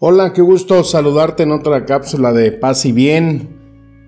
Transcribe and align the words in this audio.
Hola, 0.00 0.32
qué 0.32 0.42
gusto 0.42 0.84
saludarte 0.84 1.42
en 1.42 1.50
otra 1.50 1.84
cápsula 1.84 2.32
de 2.32 2.52
paz 2.52 2.86
y 2.86 2.92
bien. 2.92 3.48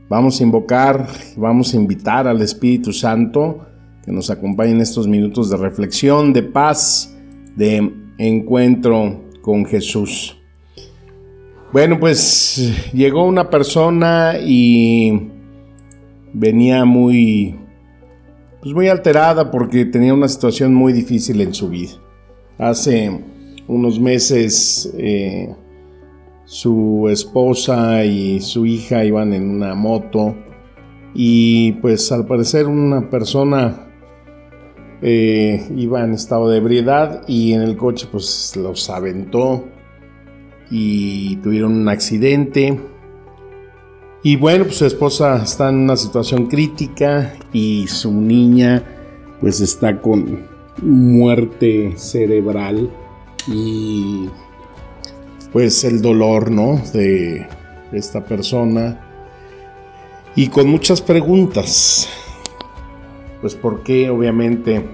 Vamos 0.09 0.39
a 0.39 0.45
invocar, 0.45 1.09
vamos 1.37 1.75
a 1.75 1.77
invitar 1.79 2.29
al 2.29 2.41
Espíritu 2.43 2.93
Santo 2.93 3.67
que 4.05 4.13
nos 4.13 4.31
acompañe 4.31 4.71
en 4.71 4.83
estos 4.83 5.09
minutos 5.09 5.51
de 5.51 5.57
reflexión, 5.57 6.33
de 6.33 6.45
paz, 6.45 7.13
de 7.57 7.93
encuentro 8.19 9.21
con 9.43 9.65
Jesús. 9.65 10.39
Bueno, 11.73 11.99
pues 11.99 12.73
llegó 12.93 13.25
una 13.25 13.51
persona 13.51 14.35
y 14.41 15.29
venía 16.33 16.85
muy, 16.85 17.59
pues 18.63 18.73
muy 18.73 18.87
alterada 18.87 19.51
porque 19.51 19.87
tenía 19.87 20.15
una 20.15 20.29
situación 20.29 20.73
muy 20.73 20.93
difícil 20.93 21.41
en 21.41 21.53
su 21.53 21.69
vida. 21.69 21.95
Hace 22.59 23.11
unos 23.67 23.99
meses 23.99 24.95
eh, 24.97 25.53
su 26.51 27.07
esposa 27.09 28.05
y 28.05 28.41
su 28.41 28.67
hija 28.67 29.05
iban 29.05 29.33
en 29.35 29.49
una 29.49 29.77
moto 29.77 30.35
y 31.15 31.71
pues 31.75 32.11
al 32.11 32.27
parecer 32.27 32.67
una 32.67 33.09
persona 33.09 33.87
eh, 35.01 35.65
iba 35.77 36.03
en 36.03 36.15
estado 36.15 36.49
de 36.49 36.59
ebriedad 36.59 37.23
y 37.29 37.53
en 37.53 37.63
el 37.63 37.77
coche 37.77 38.09
pues 38.11 38.57
los 38.57 38.91
aventó 38.91 39.65
y 40.73 41.37
tuvieron 41.37 41.73
un 41.73 41.89
accidente. 41.89 42.81
Y 44.25 44.35
bueno 44.35 44.65
pues 44.65 44.79
su 44.79 44.87
esposa 44.87 45.41
está 45.45 45.69
en 45.69 45.77
una 45.77 45.95
situación 45.95 46.47
crítica 46.47 47.33
y 47.53 47.87
su 47.87 48.13
niña 48.13 48.83
pues 49.41 49.61
está 49.61 50.01
con 50.01 50.49
muerte 50.83 51.93
cerebral 51.97 52.91
y 53.47 54.29
pues 55.53 55.85
el 55.85 56.01
dolor, 56.01 56.51
¿no? 56.51 56.81
De 56.93 57.47
esta 57.93 58.25
persona. 58.25 59.01
Y 60.37 60.49
con 60.49 60.69
muchas 60.69 61.03
preguntas. 61.03 62.09
Pues 63.41 63.55
por 63.55 63.83
qué 63.83 64.11
obviamente 64.11 64.85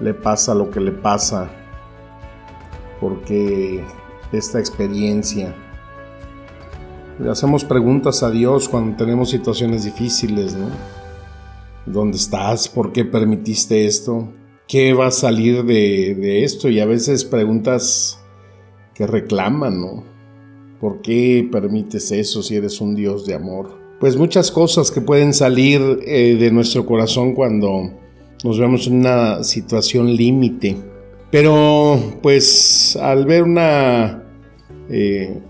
le 0.00 0.14
pasa 0.14 0.54
lo 0.54 0.70
que 0.70 0.80
le 0.80 0.92
pasa. 0.92 1.50
Porque 3.00 3.84
esta 4.32 4.58
experiencia. 4.58 5.54
Le 7.18 7.30
hacemos 7.30 7.64
preguntas 7.64 8.22
a 8.22 8.30
Dios 8.30 8.68
cuando 8.68 8.96
tenemos 8.96 9.30
situaciones 9.30 9.84
difíciles, 9.84 10.54
¿no? 10.54 10.68
¿Dónde 11.86 12.16
estás? 12.16 12.68
¿Por 12.68 12.92
qué 12.92 13.04
permitiste 13.04 13.86
esto? 13.86 14.28
¿Qué 14.66 14.92
va 14.92 15.06
a 15.06 15.12
salir 15.12 15.64
de, 15.64 16.16
de 16.16 16.42
esto? 16.42 16.68
Y 16.68 16.80
a 16.80 16.84
veces 16.84 17.24
preguntas 17.24 18.18
que 18.96 19.06
reclaman, 19.06 19.80
¿no? 19.80 20.04
¿Por 20.80 21.00
qué 21.02 21.46
permites 21.50 22.12
eso 22.12 22.42
si 22.42 22.56
eres 22.56 22.80
un 22.80 22.94
Dios 22.94 23.26
de 23.26 23.34
amor? 23.34 23.70
Pues 24.00 24.16
muchas 24.16 24.50
cosas 24.50 24.90
que 24.90 25.00
pueden 25.00 25.32
salir 25.32 25.80
eh, 26.06 26.36
de 26.38 26.50
nuestro 26.50 26.84
corazón 26.84 27.34
cuando 27.34 27.90
nos 28.44 28.58
vemos 28.58 28.86
en 28.86 29.00
una 29.00 29.42
situación 29.42 30.14
límite. 30.14 30.76
Pero 31.30 31.98
pues 32.22 32.96
al 32.96 33.26
ver 33.26 33.42
una 33.42 34.22
eh, 34.90 35.40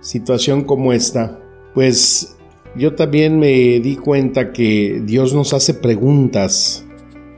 situación 0.00 0.64
como 0.64 0.92
esta, 0.92 1.40
pues 1.74 2.36
yo 2.76 2.94
también 2.94 3.38
me 3.38 3.80
di 3.80 3.96
cuenta 3.96 4.52
que 4.52 5.02
Dios 5.04 5.34
nos 5.34 5.52
hace 5.52 5.74
preguntas 5.74 6.84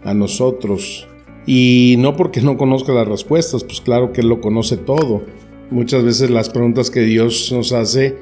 a 0.05 0.15
nosotros. 0.15 1.09
Y 1.47 1.97
no 1.99 2.17
porque 2.17 2.41
no 2.41 2.57
conozca 2.57 2.93
las 2.93 3.07
respuestas, 3.07 3.65
pues 3.65 3.81
claro 3.81 4.13
que 4.13 4.23
Él 4.23 4.29
lo 4.29 4.41
conoce 4.41 4.77
todo 4.77 5.23
Muchas 5.71 6.05
veces 6.05 6.31
las 6.31 6.51
preguntas 6.51 6.91
que 6.91 7.01
Dios 7.01 7.51
nos 7.53 7.73
hace 7.73 8.17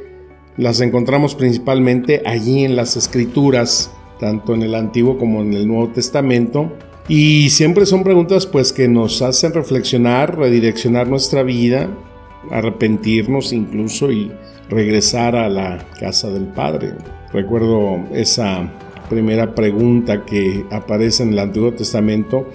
las 0.56 0.80
encontramos 0.80 1.34
principalmente 1.34 2.22
allí 2.26 2.64
en 2.64 2.76
las 2.76 2.96
escrituras, 2.96 3.90
tanto 4.20 4.54
en 4.54 4.62
el 4.62 4.74
Antiguo 4.74 5.16
como 5.16 5.40
en 5.40 5.54
el 5.54 5.66
Nuevo 5.66 5.88
Testamento. 5.88 6.72
Y 7.08 7.50
siempre 7.50 7.86
son 7.86 8.04
preguntas 8.04 8.46
pues 8.46 8.72
que 8.72 8.86
nos 8.86 9.22
hacen 9.22 9.54
reflexionar, 9.54 10.38
redireccionar 10.38 11.08
nuestra 11.08 11.42
vida, 11.42 11.88
arrepentirnos 12.50 13.52
incluso 13.52 14.12
y 14.12 14.30
regresar 14.68 15.36
a 15.36 15.48
la 15.48 15.86
casa 15.98 16.30
del 16.30 16.44
Padre. 16.48 16.92
Recuerdo 17.32 18.04
esa 18.14 18.70
primera 19.08 19.54
pregunta 19.54 20.24
que 20.24 20.64
aparece 20.70 21.22
en 21.22 21.32
el 21.32 21.38
Antiguo 21.38 21.72
Testamento 21.72 22.48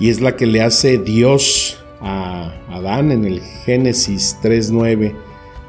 y 0.00 0.08
es 0.08 0.20
la 0.20 0.36
que 0.36 0.46
le 0.46 0.62
hace 0.62 0.98
Dios 0.98 1.81
a 2.02 2.52
Adán 2.70 3.12
en 3.12 3.24
el 3.24 3.40
Génesis 3.40 4.36
3.9 4.42 5.14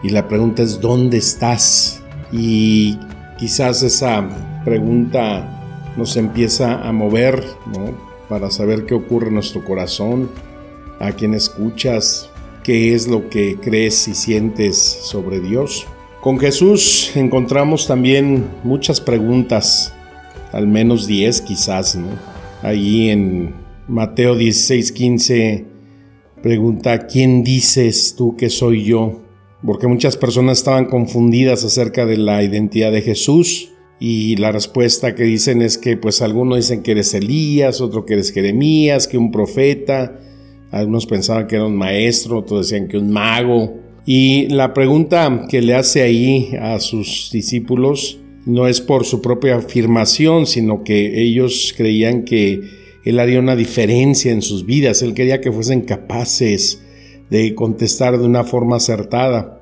y 0.03 0.09
la 0.09 0.27
pregunta 0.27 0.63
es 0.63 0.81
¿dónde 0.81 1.17
estás? 1.17 2.03
Y 2.31 2.97
quizás 3.37 3.83
esa 3.83 4.27
pregunta 4.65 5.93
nos 5.95 6.17
empieza 6.17 6.81
a 6.81 6.91
mover 6.91 7.43
para 8.27 8.49
saber 8.49 8.85
qué 8.85 8.95
ocurre 8.95 9.27
en 9.27 9.35
nuestro 9.35 9.63
corazón, 9.63 10.29
a 10.99 11.11
quien 11.11 11.33
escuchas, 11.33 12.29
qué 12.63 12.93
es 12.93 13.07
lo 13.07 13.29
que 13.29 13.57
crees 13.61 14.07
y 14.07 14.15
sientes 14.15 14.77
sobre 14.77 15.39
Dios. 15.39 15.85
Con 16.21 16.39
Jesús 16.39 17.11
encontramos 17.15 17.87
también 17.87 18.47
muchas 18.63 19.01
preguntas, 19.01 19.93
al 20.51 20.67
menos 20.67 21.05
10 21.05 21.41
quizás, 21.41 21.95
¿no? 21.95 22.07
Allí 22.61 23.09
en 23.09 23.53
Mateo 23.87 24.35
16.15 24.35 25.72
pregunta, 26.43 27.07
¿quién 27.07 27.41
dices 27.41 28.15
tú 28.17 28.35
que 28.35 28.49
soy 28.49 28.83
yo? 28.83 29.21
Porque 29.65 29.87
muchas 29.87 30.17
personas 30.17 30.57
estaban 30.57 30.85
confundidas 30.85 31.63
acerca 31.63 32.05
de 32.05 32.17
la 32.17 32.43
identidad 32.43 32.91
de 32.91 33.01
Jesús 33.01 33.71
y 33.97 34.35
la 34.35 34.51
respuesta 34.51 35.15
que 35.15 35.23
dicen 35.23 35.61
es 35.61 35.77
que 35.77 35.95
pues 35.95 36.21
algunos 36.21 36.57
dicen 36.57 36.83
que 36.83 36.91
eres 36.91 37.13
Elías, 37.13 37.79
otro 37.79 38.05
que 38.05 38.15
eres 38.15 38.33
Jeremías, 38.33 39.07
que 39.07 39.17
un 39.17 39.31
profeta, 39.31 40.19
algunos 40.69 41.05
pensaban 41.05 41.47
que 41.47 41.55
era 41.55 41.65
un 41.65 41.77
maestro, 41.77 42.39
otros 42.39 42.69
decían 42.69 42.89
que 42.89 42.97
un 42.97 43.09
mago. 43.09 43.75
Y 44.05 44.47
la 44.49 44.73
pregunta 44.73 45.45
que 45.49 45.61
le 45.61 45.75
hace 45.75 46.01
ahí 46.01 46.51
a 46.59 46.77
sus 46.81 47.29
discípulos 47.31 48.19
no 48.45 48.67
es 48.67 48.81
por 48.81 49.05
su 49.05 49.21
propia 49.21 49.55
afirmación, 49.55 50.45
sino 50.45 50.83
que 50.83 51.21
ellos 51.23 51.73
creían 51.77 52.25
que 52.25 52.82
él 53.03 53.19
haría 53.19 53.39
una 53.39 53.55
diferencia 53.55 54.31
en 54.31 54.41
sus 54.41 54.65
vidas. 54.65 55.01
Él 55.01 55.13
quería 55.13 55.41
que 55.41 55.51
fuesen 55.51 55.81
capaces 55.81 56.81
de 57.29 57.53
contestar 57.53 58.17
de 58.17 58.25
una 58.25 58.43
forma 58.43 58.77
acertada. 58.77 59.61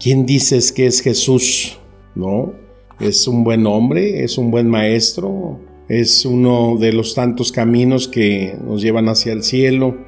¿Quién 0.00 0.24
dices 0.24 0.72
que 0.72 0.86
es 0.86 1.00
Jesús? 1.00 1.78
¿No? 2.14 2.54
¿Es 2.98 3.28
un 3.28 3.44
buen 3.44 3.66
hombre? 3.66 4.24
¿Es 4.24 4.38
un 4.38 4.50
buen 4.50 4.68
maestro? 4.68 5.60
¿Es 5.88 6.24
uno 6.24 6.76
de 6.78 6.92
los 6.92 7.14
tantos 7.14 7.52
caminos 7.52 8.08
que 8.08 8.56
nos 8.64 8.82
llevan 8.82 9.08
hacia 9.08 9.32
el 9.32 9.42
cielo? 9.42 9.98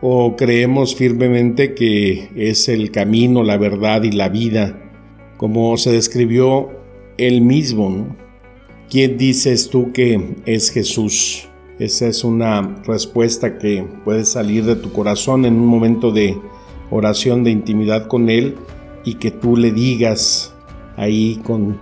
¿O 0.00 0.36
creemos 0.36 0.94
firmemente 0.94 1.74
que 1.74 2.30
es 2.36 2.68
el 2.68 2.90
camino, 2.90 3.42
la 3.42 3.58
verdad 3.58 4.02
y 4.04 4.12
la 4.12 4.28
vida? 4.28 4.80
Como 5.36 5.76
se 5.76 5.92
describió 5.92 6.70
él 7.18 7.42
mismo. 7.42 8.16
¿Quién 8.88 9.18
dices 9.18 9.68
tú 9.68 9.92
que 9.92 10.36
es 10.46 10.70
Jesús? 10.70 11.48
Esa 11.78 12.08
es 12.08 12.24
una 12.24 12.80
respuesta 12.84 13.58
que 13.58 13.86
puede 14.04 14.24
salir 14.24 14.64
de 14.64 14.74
tu 14.76 14.92
corazón 14.92 15.44
en 15.44 15.54
un 15.54 15.66
momento 15.66 16.10
de 16.10 16.36
oración, 16.90 17.44
de 17.44 17.50
intimidad 17.50 18.08
con 18.08 18.30
Él 18.30 18.56
y 19.04 19.14
que 19.14 19.30
tú 19.30 19.56
le 19.56 19.70
digas 19.70 20.52
ahí 20.96 21.40
con 21.44 21.78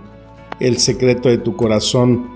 el 0.59 0.77
secreto 0.77 1.29
de 1.29 1.39
tu 1.39 1.55
corazón 1.55 2.27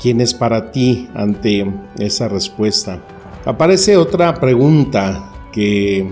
quién 0.00 0.20
es 0.20 0.32
para 0.32 0.70
ti 0.70 1.08
ante 1.14 1.66
esa 1.98 2.28
respuesta. 2.28 3.02
Aparece 3.44 3.96
otra 3.96 4.34
pregunta 4.34 5.32
que 5.52 6.06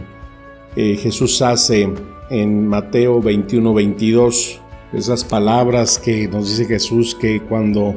eh, 0.77 0.97
Jesús 0.97 1.41
hace 1.43 1.89
en 2.31 2.67
Mateo 2.67 3.21
21, 3.21 3.75
22. 3.75 4.61
Esas 4.93 5.25
palabras 5.25 5.99
que 5.99 6.27
nos 6.27 6.49
dice 6.49 6.67
Jesús 6.67 7.15
que 7.15 7.41
cuando 7.41 7.95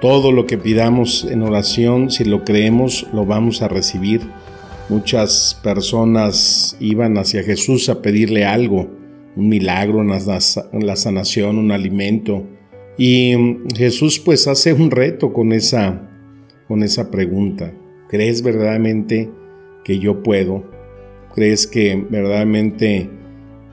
todo 0.00 0.32
lo 0.32 0.46
que 0.46 0.56
pidamos 0.56 1.26
en 1.30 1.42
oración, 1.42 2.10
si 2.10 2.24
lo 2.24 2.44
creemos, 2.44 3.06
lo 3.12 3.26
vamos 3.26 3.60
a 3.62 3.68
recibir. 3.68 4.22
Muchas 4.88 5.60
personas 5.62 6.76
iban 6.80 7.18
hacia 7.18 7.42
Jesús 7.42 7.88
a 7.88 8.00
pedirle 8.00 8.44
algo, 8.44 8.90
un 9.36 9.48
milagro, 9.48 10.02
la 10.02 10.96
sanación, 10.96 11.58
un 11.58 11.70
alimento. 11.70 12.46
Y 12.96 13.34
Jesús 13.76 14.18
pues 14.18 14.48
hace 14.48 14.72
un 14.72 14.90
reto 14.90 15.32
con 15.32 15.52
esa, 15.52 16.08
con 16.66 16.82
esa 16.82 17.10
pregunta. 17.10 17.72
¿Crees 18.08 18.42
verdaderamente 18.42 19.30
que 19.84 19.98
yo 19.98 20.22
puedo? 20.22 20.64
¿Crees 21.34 21.66
que 21.66 22.04
verdaderamente 22.10 23.08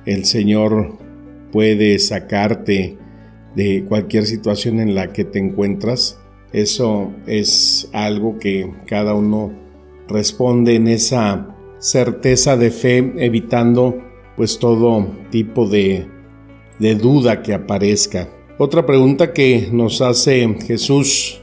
el 0.05 0.25
Señor 0.25 0.97
puede 1.51 1.97
sacarte 1.99 2.97
de 3.57 3.83
cualquier 3.85 4.27
situación 4.27 4.79
en 4.79 4.93
la 4.93 5.11
que 5.11 5.25
te 5.25 5.39
encuentras? 5.39 6.19
Eso 6.53 7.11
es 7.25 7.89
algo 7.91 8.37
que 8.37 8.71
cada 8.85 9.15
uno 9.15 9.51
responde 10.07 10.75
en 10.75 10.87
esa 10.87 11.55
certeza 11.79 12.55
de 12.55 12.69
fe, 12.69 13.13
evitando 13.17 13.97
pues 14.35 14.59
todo 14.59 15.07
tipo 15.31 15.67
de, 15.67 16.07
de 16.77 16.95
duda 16.95 17.41
que 17.41 17.55
aparezca. 17.55 18.29
Otra 18.59 18.85
pregunta 18.85 19.33
que 19.33 19.69
nos 19.71 20.01
hace 20.01 20.47
Jesús 20.65 21.41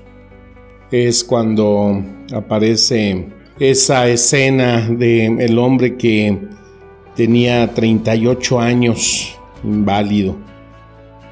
es 0.93 1.25
cuando 1.25 2.00
aparece 2.32 3.26
esa 3.58 4.08
escena 4.08 4.88
de 4.88 5.26
el 5.26 5.58
hombre 5.58 5.96
que 5.96 6.38
tenía 7.17 7.75
38 7.75 8.60
años 8.60 9.37
inválido, 9.64 10.37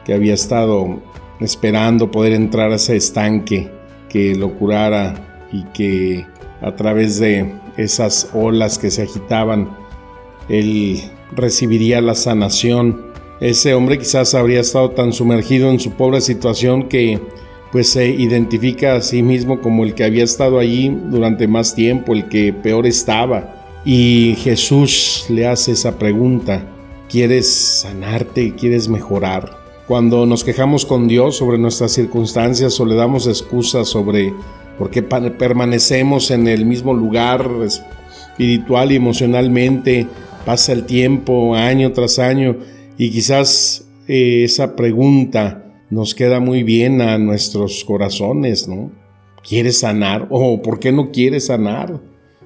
que 0.04 0.14
había 0.14 0.34
estado 0.34 1.00
esperando 1.40 2.10
poder 2.10 2.32
entrar 2.32 2.72
a 2.72 2.76
ese 2.76 2.96
estanque 2.96 3.70
que 4.08 4.34
lo 4.34 4.54
curara 4.54 5.46
y 5.52 5.64
que 5.72 6.26
a 6.60 6.76
través 6.76 7.18
de 7.18 7.52
esas 7.76 8.30
olas 8.34 8.78
que 8.78 8.90
se 8.90 9.02
agitaban, 9.02 9.76
él 10.48 11.00
recibiría 11.34 12.00
la 12.00 12.14
sanación. 12.14 13.12
Ese 13.40 13.74
hombre 13.74 13.98
quizás 13.98 14.34
habría 14.34 14.60
estado 14.60 14.90
tan 14.90 15.12
sumergido 15.12 15.70
en 15.70 15.80
su 15.80 15.92
pobre 15.92 16.20
situación 16.20 16.88
que 16.88 17.20
pues 17.72 17.88
se 17.88 18.06
identifica 18.10 18.96
a 18.96 19.00
sí 19.00 19.22
mismo 19.22 19.60
como 19.60 19.84
el 19.84 19.94
que 19.94 20.04
había 20.04 20.24
estado 20.24 20.58
allí 20.58 20.94
durante 21.06 21.48
más 21.48 21.74
tiempo, 21.74 22.12
el 22.12 22.28
que 22.28 22.52
peor 22.52 22.86
estaba. 22.86 23.80
Y 23.84 24.36
Jesús 24.38 25.24
le 25.30 25.46
hace 25.46 25.72
esa 25.72 25.98
pregunta, 25.98 26.62
¿quieres 27.08 27.50
sanarte? 27.50 28.54
¿Quieres 28.54 28.88
mejorar? 28.88 29.61
Cuando 29.86 30.26
nos 30.26 30.44
quejamos 30.44 30.86
con 30.86 31.08
Dios 31.08 31.36
sobre 31.36 31.58
nuestras 31.58 31.92
circunstancias 31.92 32.78
o 32.78 32.86
le 32.86 32.94
damos 32.94 33.26
excusas 33.26 33.88
sobre 33.88 34.32
por 34.78 34.90
qué 34.90 35.02
permanecemos 35.02 36.30
en 36.30 36.46
el 36.46 36.64
mismo 36.64 36.94
lugar 36.94 37.50
espiritual 37.64 38.92
y 38.92 38.96
emocionalmente, 38.96 40.06
pasa 40.46 40.72
el 40.72 40.84
tiempo 40.86 41.56
año 41.56 41.92
tras 41.92 42.20
año 42.20 42.56
y 42.96 43.10
quizás 43.10 43.88
eh, 44.06 44.44
esa 44.44 44.76
pregunta 44.76 45.64
nos 45.90 46.14
queda 46.14 46.38
muy 46.38 46.62
bien 46.62 47.02
a 47.02 47.18
nuestros 47.18 47.84
corazones, 47.84 48.68
¿no? 48.68 48.92
¿Quieres 49.46 49.80
sanar? 49.80 50.28
¿O 50.30 50.62
por 50.62 50.78
qué 50.78 50.92
no 50.92 51.10
quieres 51.10 51.46
sanar? 51.46 52.00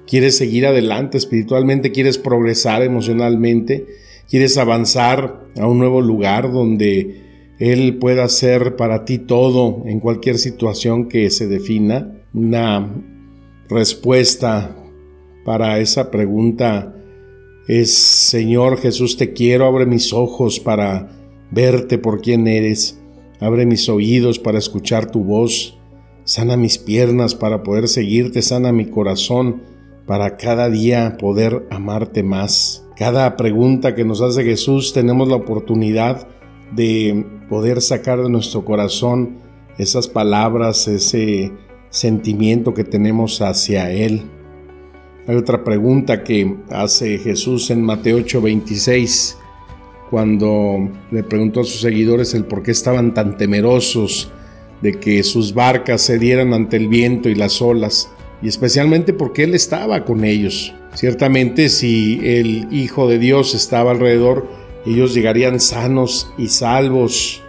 ¿Quieres 0.07 0.37
seguir 0.37 0.65
adelante 0.65 1.17
espiritualmente? 1.17 1.91
¿Quieres 1.91 2.17
progresar 2.17 2.81
emocionalmente? 2.81 3.85
¿Quieres 4.27 4.57
avanzar 4.57 5.43
a 5.55 5.67
un 5.67 5.77
nuevo 5.77 6.01
lugar 6.01 6.51
donde 6.51 7.26
Él 7.59 7.97
pueda 7.97 8.25
hacer 8.25 8.75
para 8.75 9.05
ti 9.05 9.17
todo 9.17 9.83
en 9.85 9.99
cualquier 9.99 10.37
situación 10.37 11.09
que 11.09 11.29
se 11.29 11.47
defina? 11.47 12.13
Una 12.33 12.87
respuesta 13.67 14.75
para 15.43 15.79
esa 15.79 16.11
pregunta 16.11 16.95
es, 17.67 17.93
Señor 17.93 18.77
Jesús, 18.77 19.17
te 19.17 19.33
quiero, 19.33 19.65
abre 19.65 19.85
mis 19.85 20.13
ojos 20.13 20.59
para 20.59 21.09
verte 21.51 21.97
por 21.97 22.21
quien 22.21 22.47
eres, 22.47 23.01
abre 23.39 23.65
mis 23.65 23.89
oídos 23.89 24.39
para 24.39 24.59
escuchar 24.59 25.09
tu 25.11 25.23
voz, 25.23 25.77
sana 26.25 26.57
mis 26.57 26.77
piernas 26.77 27.33
para 27.33 27.63
poder 27.63 27.87
seguirte, 27.87 28.41
sana 28.41 28.71
mi 28.71 28.85
corazón 28.85 29.63
para 30.05 30.37
cada 30.37 30.69
día 30.69 31.17
poder 31.19 31.67
amarte 31.71 32.23
más. 32.23 32.85
Cada 32.95 33.35
pregunta 33.35 33.95
que 33.95 34.05
nos 34.05 34.21
hace 34.21 34.43
Jesús 34.43 34.93
tenemos 34.93 35.27
la 35.27 35.35
oportunidad 35.35 36.27
de 36.71 37.25
poder 37.49 37.81
sacar 37.81 38.21
de 38.21 38.29
nuestro 38.29 38.65
corazón 38.65 39.37
esas 39.77 40.07
palabras, 40.07 40.87
ese 40.87 41.51
sentimiento 41.89 42.73
que 42.73 42.83
tenemos 42.83 43.41
hacia 43.41 43.91
Él. 43.91 44.23
Hay 45.27 45.35
otra 45.35 45.63
pregunta 45.63 46.23
que 46.23 46.55
hace 46.69 47.17
Jesús 47.17 47.69
en 47.69 47.81
Mateo 47.81 48.17
8:26, 48.17 49.37
cuando 50.09 50.89
le 51.11 51.23
preguntó 51.23 51.61
a 51.61 51.63
sus 51.65 51.81
seguidores 51.81 52.33
el 52.33 52.45
por 52.45 52.63
qué 52.63 52.71
estaban 52.71 53.13
tan 53.13 53.37
temerosos 53.37 54.31
de 54.81 54.93
que 54.93 55.23
sus 55.23 55.53
barcas 55.53 56.01
se 56.01 56.17
dieran 56.17 56.53
ante 56.53 56.77
el 56.77 56.87
viento 56.87 57.29
y 57.29 57.35
las 57.35 57.61
olas, 57.61 58.09
y 58.41 58.47
especialmente 58.47 59.11
porque 59.13 59.43
Él 59.43 59.53
estaba 59.53 60.05
con 60.05 60.23
ellos. 60.23 60.73
Ciertamente 60.93 61.69
si 61.69 62.19
el 62.23 62.67
Hijo 62.71 63.07
de 63.09 63.19
Dios 63.19 63.53
estaba 63.53 63.91
alrededor, 63.91 64.47
ellos 64.91 65.13
llegarían 65.13 65.59
sanos 65.59 66.31
y 66.37 66.47
salvos 66.47 67.41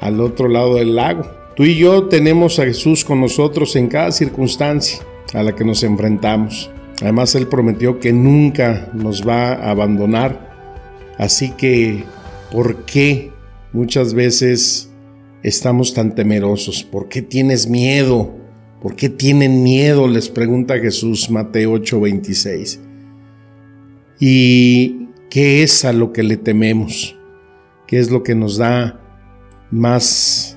al 0.00 0.20
otro 0.20 0.48
lado 0.48 0.76
del 0.76 0.94
lago. 0.94 1.24
Tú 1.56 1.64
y 1.64 1.76
yo 1.76 2.04
tenemos 2.08 2.58
a 2.58 2.64
Jesús 2.64 3.04
con 3.04 3.20
nosotros 3.20 3.76
en 3.76 3.88
cada 3.88 4.12
circunstancia 4.12 5.00
a 5.32 5.42
la 5.42 5.54
que 5.54 5.64
nos 5.64 5.82
enfrentamos. 5.82 6.70
Además, 7.00 7.34
Él 7.34 7.48
prometió 7.48 7.98
que 7.98 8.12
nunca 8.12 8.90
nos 8.92 9.26
va 9.26 9.52
a 9.52 9.70
abandonar. 9.70 10.52
Así 11.18 11.50
que, 11.50 12.04
¿por 12.50 12.84
qué 12.84 13.32
muchas 13.72 14.14
veces 14.14 14.90
estamos 15.42 15.94
tan 15.94 16.14
temerosos? 16.14 16.84
¿Por 16.84 17.08
qué 17.08 17.22
tienes 17.22 17.68
miedo? 17.68 18.32
¿Por 18.80 18.96
qué 18.96 19.08
tienen 19.08 19.62
miedo? 19.62 20.08
Les 20.08 20.28
pregunta 20.28 20.78
Jesús, 20.78 21.30
Mateo 21.30 21.72
8:26. 21.74 22.80
¿Y 24.20 25.03
qué 25.34 25.64
es 25.64 25.84
a 25.84 25.92
lo 25.92 26.12
que 26.12 26.22
le 26.22 26.36
tememos? 26.36 27.18
¿Qué 27.88 27.98
es 27.98 28.08
lo 28.08 28.22
que 28.22 28.36
nos 28.36 28.56
da 28.56 29.00
más 29.72 30.56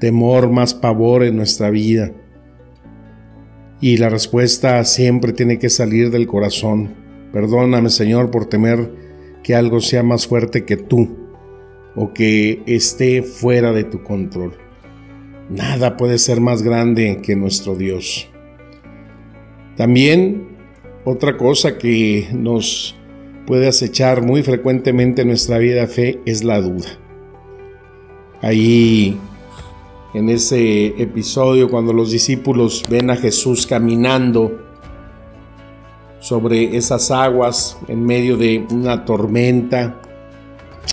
temor, 0.00 0.50
más 0.50 0.72
pavor 0.72 1.22
en 1.22 1.36
nuestra 1.36 1.68
vida? 1.68 2.10
Y 3.82 3.98
la 3.98 4.08
respuesta 4.08 4.82
siempre 4.84 5.34
tiene 5.34 5.58
que 5.58 5.68
salir 5.68 6.10
del 6.10 6.26
corazón. 6.26 6.94
Perdóname 7.34 7.90
Señor 7.90 8.30
por 8.30 8.46
temer 8.46 8.90
que 9.42 9.54
algo 9.54 9.78
sea 9.80 10.02
más 10.02 10.26
fuerte 10.26 10.64
que 10.64 10.78
tú 10.78 11.14
o 11.94 12.14
que 12.14 12.62
esté 12.64 13.22
fuera 13.22 13.72
de 13.72 13.84
tu 13.84 14.02
control. 14.02 14.56
Nada 15.50 15.98
puede 15.98 16.16
ser 16.16 16.40
más 16.40 16.62
grande 16.62 17.20
que 17.22 17.36
nuestro 17.36 17.76
Dios. 17.76 18.26
También 19.76 20.48
otra 21.04 21.36
cosa 21.36 21.76
que 21.76 22.28
nos 22.32 22.96
puede 23.46 23.68
acechar 23.68 24.22
muy 24.22 24.42
frecuentemente 24.42 25.22
en 25.22 25.28
nuestra 25.28 25.58
vida 25.58 25.86
fe 25.86 26.20
es 26.24 26.44
la 26.44 26.60
duda. 26.60 26.88
Ahí 28.40 29.18
en 30.14 30.28
ese 30.28 30.88
episodio 31.00 31.70
cuando 31.70 31.92
los 31.92 32.10
discípulos 32.10 32.84
ven 32.88 33.10
a 33.10 33.16
Jesús 33.16 33.66
caminando 33.66 34.60
sobre 36.20 36.76
esas 36.76 37.10
aguas 37.10 37.78
en 37.88 38.04
medio 38.04 38.36
de 38.36 38.64
una 38.70 39.04
tormenta. 39.04 40.00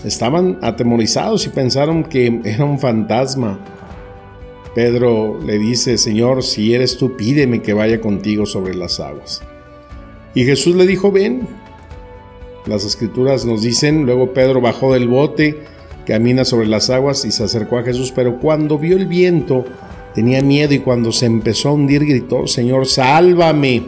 Estaban 0.03 0.58
atemorizados 0.62 1.46
y 1.46 1.50
pensaron 1.50 2.03
que 2.03 2.41
era 2.44 2.65
un 2.65 2.79
fantasma. 2.79 3.60
Pedro 4.74 5.39
le 5.39 5.60
dice, 5.60 5.98
Señor, 5.98 6.44
si 6.44 6.74
eres 6.74 6.98
tú, 6.98 7.15
pídeme 7.18 7.62
que 7.62 7.74
vaya 7.74 8.00
contigo 8.00 8.46
sobre 8.46 8.75
las 8.75 9.00
aguas. 9.00 9.41
Y 10.34 10.46
Jesús 10.46 10.75
le 10.75 10.86
dijo, 10.88 11.12
ven. 11.12 11.48
Las 12.69 12.85
escrituras 12.85 13.45
nos 13.45 13.63
dicen, 13.63 14.05
luego 14.05 14.31
Pedro 14.31 14.61
bajó 14.61 14.93
del 14.93 15.07
bote, 15.07 15.57
camina 16.05 16.45
sobre 16.45 16.67
las 16.67 16.91
aguas 16.91 17.25
y 17.25 17.31
se 17.31 17.43
acercó 17.43 17.79
a 17.79 17.83
Jesús, 17.83 18.13
pero 18.15 18.39
cuando 18.39 18.77
vio 18.77 18.95
el 18.95 19.07
viento 19.07 19.65
tenía 20.13 20.43
miedo 20.43 20.75
y 20.75 20.79
cuando 20.79 21.11
se 21.11 21.25
empezó 21.25 21.69
a 21.69 21.73
hundir 21.73 22.05
gritó, 22.05 22.45
Señor, 22.45 22.85
sálvame. 22.85 23.81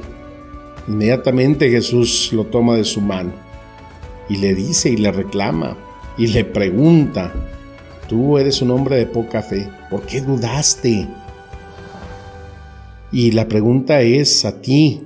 Inmediatamente 0.87 1.69
Jesús 1.69 2.31
lo 2.33 2.45
toma 2.45 2.75
de 2.75 2.83
su 2.83 3.01
mano 3.01 3.33
y 4.27 4.37
le 4.37 4.55
dice 4.55 4.89
y 4.89 4.97
le 4.97 5.11
reclama 5.11 5.77
y 6.17 6.25
le 6.25 6.43
pregunta, 6.43 7.31
tú 8.09 8.39
eres 8.39 8.63
un 8.63 8.71
hombre 8.71 8.95
de 8.95 9.05
poca 9.05 9.43
fe, 9.43 9.69
¿por 9.91 10.07
qué 10.07 10.21
dudaste? 10.21 11.07
Y 13.11 13.29
la 13.29 13.47
pregunta 13.47 14.01
es 14.01 14.43
a 14.43 14.59
ti, 14.59 15.03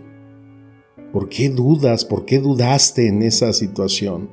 ¿por 1.16 1.30
qué 1.30 1.48
dudas? 1.48 2.04
¿Por 2.04 2.26
qué 2.26 2.40
dudaste 2.40 3.08
en 3.08 3.24
esa 3.24 3.54
situación, 3.54 4.30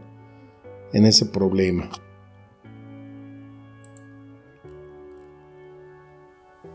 en 0.92 1.06
ese 1.06 1.26
problema? 1.26 1.88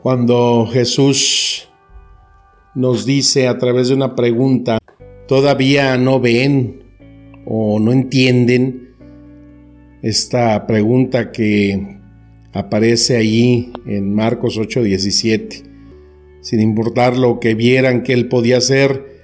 Cuando 0.01 0.65
Jesús 0.71 1.67
nos 2.73 3.05
dice 3.05 3.49
a 3.49 3.57
través 3.57 3.89
de 3.89 3.95
una 3.95 4.15
pregunta 4.15 4.77
todavía 5.27 5.97
no 5.97 6.21
ven 6.21 6.83
o 7.45 7.77
no 7.77 7.91
entienden 7.91 8.95
esta 10.01 10.67
pregunta 10.67 11.33
que 11.33 11.99
aparece 12.53 13.17
allí 13.17 13.73
en 13.85 14.15
Marcos 14.15 14.57
8:17. 14.57 15.63
Sin 16.39 16.61
importar 16.61 17.17
lo 17.17 17.41
que 17.41 17.55
vieran 17.55 18.03
que 18.03 18.13
él 18.13 18.29
podía 18.29 18.59
hacer, 18.59 19.16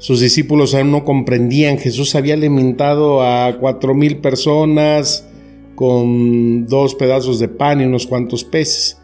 sus 0.00 0.20
discípulos 0.20 0.74
aún 0.74 0.90
no 0.90 1.04
comprendían. 1.04 1.76
Jesús 1.76 2.14
había 2.14 2.32
alimentado 2.32 3.22
a 3.22 3.58
cuatro 3.60 3.94
mil 3.94 4.16
personas 4.16 5.28
con 5.74 6.66
dos 6.66 6.94
pedazos 6.94 7.38
de 7.38 7.48
pan 7.48 7.82
y 7.82 7.84
unos 7.84 8.06
cuantos 8.06 8.42
peces. 8.42 8.98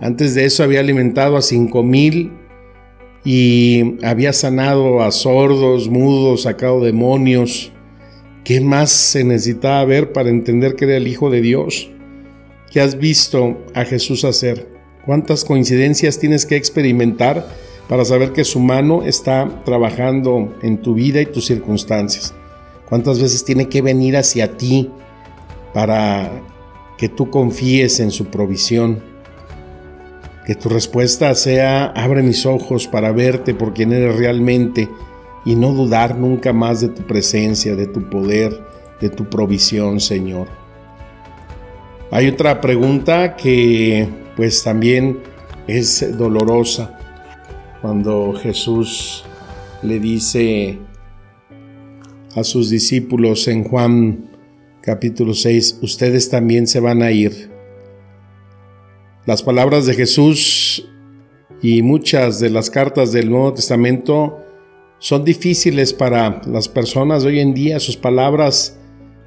Antes 0.00 0.36
de 0.36 0.44
eso 0.44 0.62
había 0.62 0.78
alimentado 0.78 1.36
a 1.36 1.42
cinco 1.42 1.82
mil 1.82 2.30
y 3.24 3.96
había 4.04 4.32
sanado 4.32 5.02
a 5.02 5.10
sordos, 5.10 5.88
mudos, 5.88 6.42
sacado 6.42 6.80
demonios. 6.80 7.72
¿Qué 8.44 8.60
más 8.60 8.90
se 8.90 9.24
necesitaba 9.24 9.84
ver 9.84 10.12
para 10.12 10.28
entender 10.28 10.76
que 10.76 10.84
era 10.84 10.96
el 10.96 11.08
Hijo 11.08 11.30
de 11.30 11.40
Dios? 11.40 11.90
¿Qué 12.70 12.80
has 12.80 12.96
visto 12.96 13.58
a 13.74 13.84
Jesús 13.84 14.24
hacer? 14.24 14.68
¿Cuántas 15.04 15.44
coincidencias 15.44 16.20
tienes 16.20 16.46
que 16.46 16.54
experimentar 16.54 17.48
para 17.88 18.04
saber 18.04 18.32
que 18.32 18.44
su 18.44 18.60
mano 18.60 19.02
está 19.02 19.62
trabajando 19.64 20.54
en 20.62 20.78
tu 20.78 20.94
vida 20.94 21.20
y 21.20 21.26
tus 21.26 21.46
circunstancias? 21.46 22.34
¿Cuántas 22.88 23.20
veces 23.20 23.44
tiene 23.44 23.68
que 23.68 23.82
venir 23.82 24.16
hacia 24.16 24.56
ti 24.56 24.90
para 25.72 26.30
que 26.96 27.08
tú 27.08 27.30
confíes 27.30 28.00
en 28.00 28.10
su 28.10 28.26
provisión? 28.26 29.02
Que 30.46 30.54
tu 30.54 30.68
respuesta 30.68 31.34
sea, 31.34 31.86
abre 31.86 32.22
mis 32.22 32.46
ojos 32.46 32.86
para 32.86 33.12
verte 33.12 33.54
por 33.54 33.74
quien 33.74 33.92
eres 33.92 34.16
realmente 34.16 34.88
y 35.44 35.54
no 35.54 35.72
dudar 35.72 36.16
nunca 36.16 36.52
más 36.52 36.80
de 36.80 36.88
tu 36.88 37.02
presencia, 37.02 37.74
de 37.74 37.86
tu 37.86 38.08
poder, 38.10 38.58
de 39.00 39.08
tu 39.08 39.28
provisión, 39.28 40.00
Señor. 40.00 40.48
Hay 42.10 42.28
otra 42.28 42.60
pregunta 42.60 43.36
que 43.36 44.08
pues 44.36 44.62
también 44.62 45.20
es 45.66 46.16
dolorosa 46.16 46.97
cuando 47.80 48.32
Jesús 48.34 49.24
le 49.82 50.00
dice 50.00 50.78
a 52.34 52.44
sus 52.44 52.70
discípulos 52.70 53.48
en 53.48 53.64
Juan 53.64 54.30
capítulo 54.82 55.34
6, 55.34 55.80
ustedes 55.82 56.30
también 56.30 56.66
se 56.66 56.80
van 56.80 57.02
a 57.02 57.10
ir. 57.10 57.50
Las 59.26 59.42
palabras 59.42 59.86
de 59.86 59.94
Jesús 59.94 60.88
y 61.62 61.82
muchas 61.82 62.40
de 62.40 62.50
las 62.50 62.70
cartas 62.70 63.12
del 63.12 63.30
Nuevo 63.30 63.54
Testamento 63.54 64.38
son 64.98 65.24
difíciles 65.24 65.92
para 65.92 66.42
las 66.46 66.68
personas 66.68 67.24
hoy 67.24 67.40
en 67.40 67.54
día. 67.54 67.78
Sus 67.78 67.96
palabras 67.96 68.78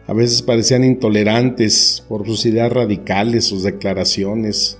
a 0.08 0.14
veces 0.14 0.42
parecían 0.42 0.84
intolerantes 0.84 2.04
por 2.10 2.26
sus 2.26 2.46
ideas 2.46 2.72
radicales, 2.72 3.46
sus 3.46 3.64
declaraciones. 3.64 4.80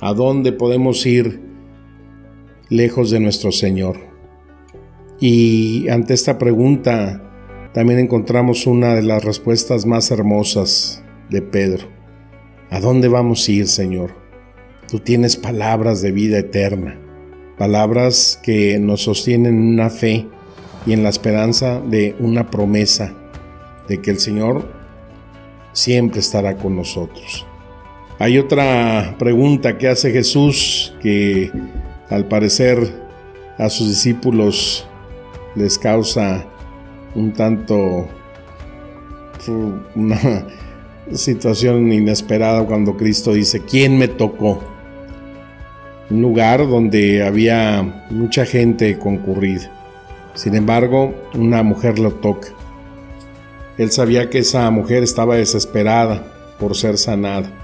¿A 0.00 0.12
dónde 0.12 0.52
podemos 0.52 1.04
ir 1.06 1.51
lejos 2.72 3.10
de 3.10 3.20
nuestro 3.20 3.52
Señor? 3.52 3.98
Y 5.20 5.88
ante 5.88 6.14
esta 6.14 6.38
pregunta 6.38 7.70
también 7.72 8.00
encontramos 8.00 8.66
una 8.66 8.94
de 8.94 9.02
las 9.02 9.24
respuestas 9.24 9.86
más 9.86 10.10
hermosas 10.10 11.04
de 11.30 11.42
Pedro. 11.42 11.86
¿A 12.70 12.80
dónde 12.80 13.08
vamos 13.08 13.46
a 13.46 13.52
ir, 13.52 13.68
Señor? 13.68 14.14
Tú 14.90 14.98
tienes 14.98 15.36
palabras 15.36 16.02
de 16.02 16.12
vida 16.12 16.38
eterna, 16.38 16.98
palabras 17.56 18.40
que 18.42 18.78
nos 18.78 19.02
sostienen 19.02 19.54
en 19.54 19.74
una 19.74 19.90
fe 19.90 20.26
y 20.86 20.92
en 20.92 21.02
la 21.02 21.10
esperanza 21.10 21.80
de 21.80 22.16
una 22.18 22.50
promesa 22.50 23.14
de 23.88 24.00
que 24.00 24.10
el 24.10 24.18
Señor 24.18 24.72
siempre 25.72 26.20
estará 26.20 26.56
con 26.56 26.76
nosotros. 26.76 27.46
Hay 28.18 28.38
otra 28.38 29.16
pregunta 29.18 29.78
que 29.78 29.88
hace 29.88 30.10
Jesús 30.10 30.94
que 31.02 31.50
al 32.12 32.26
parecer 32.26 32.78
a 33.58 33.68
sus 33.68 33.88
discípulos 33.88 34.86
les 35.54 35.78
causa 35.78 36.44
un 37.14 37.32
tanto 37.32 38.08
una 39.96 40.46
situación 41.12 41.92
inesperada 41.92 42.64
cuando 42.64 42.96
Cristo 42.96 43.32
dice, 43.32 43.62
¿quién 43.64 43.98
me 43.98 44.08
tocó? 44.08 44.62
un 46.12 46.20
lugar 46.20 46.68
donde 46.68 47.22
había 47.22 48.04
mucha 48.10 48.44
gente 48.44 48.98
concurrida. 48.98 49.70
Sin 50.34 50.54
embargo, 50.54 51.14
una 51.34 51.62
mujer 51.62 51.98
lo 51.98 52.12
toca. 52.12 52.48
Él 53.78 53.90
sabía 53.90 54.28
que 54.28 54.38
esa 54.38 54.70
mujer 54.70 55.02
estaba 55.02 55.36
desesperada 55.36 56.54
por 56.58 56.76
ser 56.76 56.98
sanada. 56.98 57.61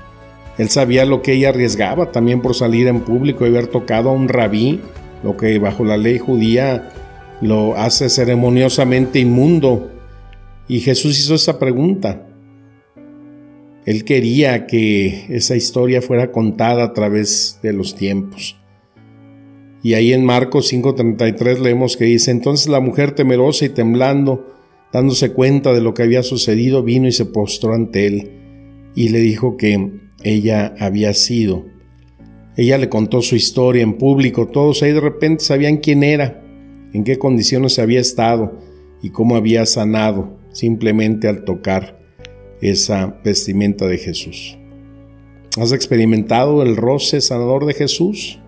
Él 0.59 0.69
sabía 0.69 1.05
lo 1.05 1.23
que 1.23 1.35
ella 1.35 1.51
arriesgaba 1.51 2.11
también 2.11 2.43
por 2.43 2.55
salir 2.55 2.89
en 2.89 3.01
público 3.01 3.47
y 3.47 3.49
haber 3.49 3.69
tocado 3.69 4.11
a 4.11 4.13
un 4.13 4.29
rabí, 4.29 4.81
lo 5.23 5.37
que 5.37 5.59
bajo 5.59 5.85
la 5.85 5.97
ley 5.97 6.19
judía 6.19 6.91
lo 7.41 7.77
hace 7.77 8.09
ceremoniosamente 8.09 9.21
inmundo. 9.21 9.93
Y 10.67 10.81
Jesús 10.81 11.19
hizo 11.19 11.37
esa 11.37 11.59
pregunta. 11.59 12.27
Él 13.87 14.05
quería 14.05 14.67
que 14.67 15.27
esa 15.29 15.57
historia 15.57 16.03
fuera 16.03 16.33
contada 16.33 16.85
a 16.85 16.93
través 16.93 17.61
de 17.63 17.73
los 17.73 17.95
tiempos. 17.95 18.57
Y 19.83 19.95
ahí 19.95 20.13
en 20.13 20.25
Marcos 20.25 20.71
5:33 20.73 21.61
leemos 21.61 21.97
que 21.97 22.05
dice, 22.05 22.33
entonces 22.33 22.69
la 22.69 22.81
mujer 22.81 23.13
temerosa 23.13 23.65
y 23.65 23.69
temblando, 23.69 24.55
dándose 24.93 25.33
cuenta 25.33 25.73
de 25.73 25.81
lo 25.81 25.95
que 25.95 26.03
había 26.03 26.25
sucedido, 26.25 26.83
vino 26.83 27.07
y 27.07 27.13
se 27.13 27.27
postró 27.27 27.75
ante 27.75 28.07
él 28.07 28.33
y 28.95 29.11
le 29.11 29.21
dijo 29.21 29.57
que 29.57 30.08
ella 30.23 30.75
había 30.79 31.15
sido. 31.15 31.67
Ella 32.57 32.79
le 32.79 32.89
contó 32.89 33.23
su 33.23 33.37
historia 33.37 33.83
en 33.83 33.99
público, 33.99 34.49
todos 34.49 34.83
ahí 34.83 34.93
de 34.93 35.01
repente 35.01 35.45
sabían 35.45 35.77
quién 35.77 36.03
era, 36.03 36.43
en 36.93 37.05
qué 37.05 37.19
condiciones 37.19 37.79
había 37.79 38.01
estado 38.01 38.59
y 39.03 39.11
cómo 39.11 39.37
había 39.37 39.65
sanado 39.67 40.39
simplemente 40.51 41.29
al 41.29 41.45
tocar 41.45 42.01
esa 42.61 43.19
vestimenta 43.25 43.87
de 43.87 43.99
Jesús. 43.99 44.59
¿Has 45.57 45.73
experimentado 45.73 46.63
el 46.63 46.77
roce 46.77 47.21
sanador 47.21 47.67
de 47.67 47.75
Jesús? 47.75 48.41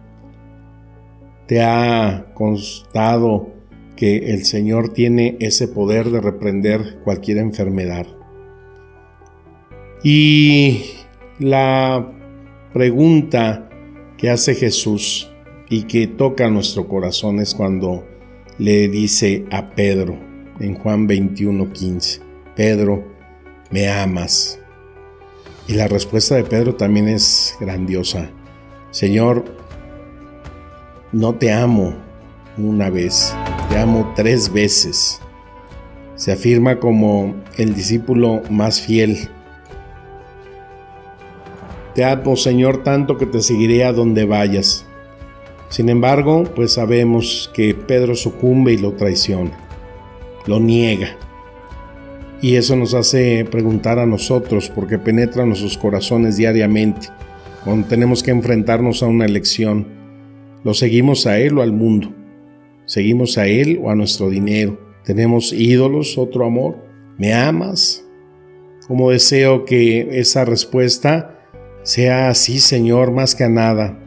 ¿Te 1.47 1.61
ha 1.61 2.33
constado 2.35 3.53
que 3.97 4.33
el 4.33 4.45
Señor 4.45 4.93
tiene 4.93 5.37
ese 5.41 5.69
poder 5.69 6.11
de 6.11 6.21
reprender 6.21 7.01
cualquier 7.05 7.39
enfermedad? 7.39 8.07
Y 10.03 10.83
la 11.41 12.07
pregunta 12.75 13.69
que 14.19 14.29
hace 14.29 14.55
Jesús 14.55 15.33
y 15.71 15.85
que 15.85 16.07
toca 16.07 16.51
nuestro 16.51 16.87
corazón 16.87 17.41
es 17.41 17.55
cuando 17.55 18.07
le 18.59 18.89
dice 18.89 19.47
a 19.51 19.71
Pedro 19.71 20.19
en 20.61 20.75
Juan 20.75 21.09
21:15, 21.09 22.21
Pedro, 22.55 23.03
¿me 23.71 23.89
amas? 23.89 24.61
Y 25.67 25.75
la 25.75 25.89
respuesta 25.89 26.35
de 26.35 26.45
Pedro 26.45 26.75
también 26.75 27.09
es 27.09 27.57
grandiosa. 27.59 28.31
Señor, 28.91 29.45
no 31.13 31.35
te 31.37 31.53
amo 31.53 31.95
una 32.59 32.91
vez, 32.91 33.35
te 33.71 33.79
amo 33.79 34.13
tres 34.15 34.53
veces. 34.53 35.21
Se 36.17 36.33
afirma 36.33 36.79
como 36.79 37.35
el 37.57 37.75
discípulo 37.75 38.43
más 38.51 38.83
fiel. 38.83 39.31
Te 42.01 42.05
amo, 42.05 42.35
Señor, 42.35 42.83
tanto 42.83 43.19
que 43.19 43.27
te 43.27 43.43
seguiré 43.43 43.85
a 43.85 43.93
donde 43.93 44.25
vayas. 44.25 44.87
Sin 45.69 45.91
embargo, 45.91 46.45
pues 46.57 46.73
sabemos 46.73 47.51
que 47.53 47.75
Pedro 47.75 48.15
sucumbe 48.15 48.73
y 48.73 48.79
lo 48.79 48.95
traiciona, 48.95 49.51
lo 50.47 50.61
niega. 50.61 51.19
Y 52.41 52.55
eso 52.55 52.75
nos 52.75 52.95
hace 52.95 53.45
preguntar 53.51 53.99
a 53.99 54.07
nosotros, 54.07 54.73
porque 54.75 54.99
penetra 54.99 55.45
nuestros 55.45 55.77
corazones 55.77 56.39
diariamente, 56.39 57.09
cuando 57.67 57.87
tenemos 57.87 58.23
que 58.23 58.31
enfrentarnos 58.31 59.03
a 59.03 59.07
una 59.07 59.27
elección. 59.27 59.87
¿Lo 60.65 60.73
seguimos 60.73 61.27
a 61.27 61.39
Él 61.39 61.59
o 61.59 61.61
al 61.61 61.73
mundo? 61.73 62.15
¿Seguimos 62.87 63.37
a 63.37 63.47
Él 63.47 63.79
o 63.83 63.91
a 63.91 63.95
nuestro 63.95 64.31
dinero? 64.31 64.81
¿Tenemos 65.05 65.53
ídolos, 65.53 66.17
otro 66.17 66.47
amor? 66.47 66.79
¿Me 67.19 67.35
amas? 67.35 68.03
Como 68.89 69.11
deseo 69.11 69.67
que 69.67 70.19
esa 70.19 70.47
respuesta 70.47 71.37
sea 71.83 72.29
así, 72.29 72.59
Señor, 72.59 73.13
más 73.13 73.35
que 73.35 73.45
a 73.45 73.49
nada. 73.49 73.99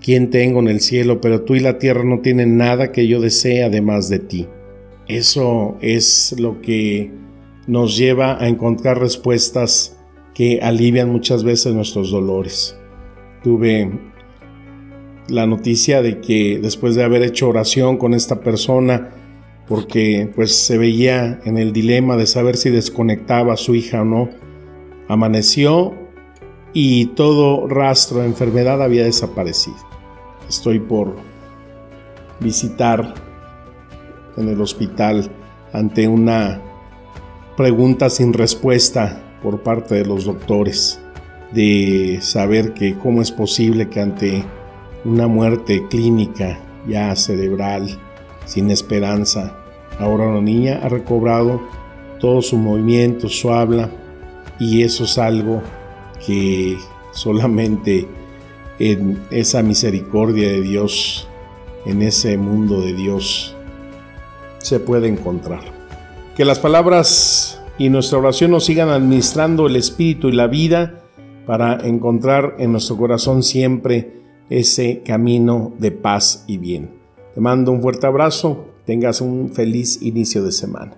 ¿Quién 0.00 0.30
tengo 0.30 0.60
en 0.60 0.68
el 0.68 0.80
cielo? 0.80 1.20
Pero 1.20 1.42
tú 1.42 1.54
y 1.54 1.60
la 1.60 1.78
tierra 1.78 2.04
no 2.04 2.20
tienen 2.20 2.56
nada 2.56 2.92
que 2.92 3.06
yo 3.06 3.20
desee 3.20 3.64
además 3.64 4.08
de 4.08 4.18
ti. 4.18 4.46
Eso 5.06 5.76
es 5.80 6.34
lo 6.38 6.60
que 6.60 7.10
nos 7.66 7.96
lleva 7.96 8.42
a 8.42 8.48
encontrar 8.48 9.00
respuestas 9.00 9.96
que 10.34 10.60
alivian 10.62 11.10
muchas 11.10 11.42
veces 11.42 11.74
nuestros 11.74 12.10
dolores. 12.10 12.76
Tuve 13.42 13.90
la 15.28 15.46
noticia 15.46 16.00
de 16.00 16.20
que 16.20 16.58
después 16.62 16.94
de 16.94 17.04
haber 17.04 17.22
hecho 17.22 17.48
oración 17.48 17.96
con 17.96 18.14
esta 18.14 18.40
persona, 18.40 19.10
porque 19.66 20.30
pues 20.34 20.54
se 20.54 20.78
veía 20.78 21.40
en 21.44 21.58
el 21.58 21.72
dilema 21.72 22.16
de 22.16 22.26
saber 22.26 22.56
si 22.56 22.70
desconectaba 22.70 23.54
a 23.54 23.58
su 23.58 23.74
hija 23.74 24.02
o 24.02 24.04
no. 24.04 24.30
Amaneció 25.08 25.94
y 26.72 27.06
todo 27.06 27.66
rastro 27.66 28.20
de 28.20 28.26
enfermedad 28.26 28.82
había 28.82 29.04
desaparecido. 29.04 29.76
Estoy 30.48 30.78
por 30.80 31.16
visitar 32.40 33.14
en 34.36 34.48
el 34.48 34.60
hospital 34.60 35.30
ante 35.72 36.08
una 36.08 36.60
pregunta 37.56 38.08
sin 38.10 38.32
respuesta 38.32 39.22
por 39.42 39.62
parte 39.62 39.96
de 39.96 40.04
los 40.04 40.24
doctores 40.24 41.00
de 41.52 42.18
saber 42.20 42.74
que 42.74 42.96
cómo 42.98 43.22
es 43.22 43.32
posible 43.32 43.88
que 43.88 44.00
ante 44.00 44.44
una 45.04 45.26
muerte 45.26 45.86
clínica 45.88 46.58
ya 46.86 47.14
cerebral, 47.16 47.98
sin 48.44 48.70
esperanza, 48.70 49.56
ahora 49.98 50.32
la 50.32 50.40
niña 50.40 50.80
ha 50.82 50.88
recobrado 50.88 51.60
todo 52.20 52.42
su 52.42 52.56
movimiento, 52.56 53.28
su 53.28 53.52
habla, 53.52 53.90
y 54.58 54.82
eso 54.82 55.04
es 55.04 55.18
algo 55.18 55.62
que 56.24 56.78
solamente 57.12 58.06
en 58.78 59.20
esa 59.30 59.62
misericordia 59.62 60.48
de 60.48 60.62
Dios, 60.62 61.28
en 61.84 62.02
ese 62.02 62.38
mundo 62.38 62.80
de 62.80 62.94
Dios, 62.94 63.56
se 64.58 64.80
puede 64.80 65.08
encontrar. 65.08 65.60
Que 66.36 66.44
las 66.44 66.58
palabras 66.58 67.60
y 67.78 67.88
nuestra 67.88 68.18
oración 68.18 68.50
nos 68.50 68.64
sigan 68.64 68.88
administrando 68.88 69.66
el 69.66 69.76
espíritu 69.76 70.28
y 70.28 70.32
la 70.32 70.46
vida 70.46 71.02
para 71.46 71.86
encontrar 71.86 72.56
en 72.58 72.72
nuestro 72.72 72.96
corazón 72.96 73.42
siempre 73.42 74.18
ese 74.50 75.02
camino 75.04 75.72
de 75.78 75.92
paz 75.92 76.44
y 76.46 76.58
bien. 76.58 76.90
Te 77.34 77.40
mando 77.40 77.72
un 77.72 77.80
fuerte 77.80 78.06
abrazo, 78.06 78.66
tengas 78.84 79.20
un 79.20 79.50
feliz 79.52 80.02
inicio 80.02 80.42
de 80.44 80.52
semana. 80.52 80.96